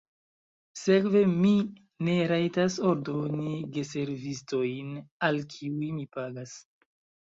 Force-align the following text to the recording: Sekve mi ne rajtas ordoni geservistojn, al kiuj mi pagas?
Sekve 0.83 1.21
mi 1.33 1.51
ne 2.09 2.17
rajtas 2.33 2.79
ordoni 2.95 3.55
geservistojn, 3.79 5.01
al 5.31 5.43
kiuj 5.57 5.97
mi 6.01 6.13
pagas? 6.21 6.63